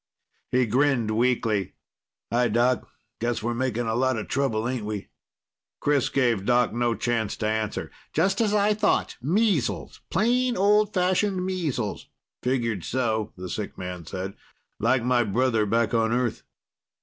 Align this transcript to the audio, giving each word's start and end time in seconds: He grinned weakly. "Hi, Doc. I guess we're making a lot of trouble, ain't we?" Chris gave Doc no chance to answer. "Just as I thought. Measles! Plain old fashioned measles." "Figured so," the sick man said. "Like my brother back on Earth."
He 0.51 0.65
grinned 0.65 1.11
weakly. 1.11 1.75
"Hi, 2.31 2.47
Doc. 2.47 2.87
I 2.87 2.87
guess 3.19 3.43
we're 3.43 3.53
making 3.53 3.85
a 3.85 3.93
lot 3.93 4.17
of 4.17 4.27
trouble, 4.27 4.67
ain't 4.67 4.83
we?" 4.83 5.09
Chris 5.79 6.09
gave 6.09 6.43
Doc 6.43 6.73
no 6.73 6.95
chance 6.95 7.37
to 7.37 7.47
answer. 7.47 7.91
"Just 8.11 8.41
as 8.41 8.51
I 8.51 8.73
thought. 8.73 9.15
Measles! 9.21 10.01
Plain 10.09 10.57
old 10.57 10.91
fashioned 10.91 11.45
measles." 11.45 12.07
"Figured 12.41 12.83
so," 12.83 13.31
the 13.37 13.47
sick 13.47 13.77
man 13.77 14.03
said. 14.07 14.33
"Like 14.79 15.03
my 15.03 15.23
brother 15.23 15.67
back 15.67 15.93
on 15.93 16.11
Earth." 16.11 16.41